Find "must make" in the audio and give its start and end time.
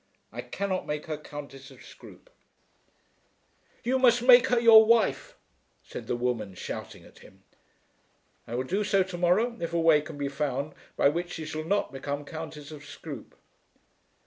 3.99-4.47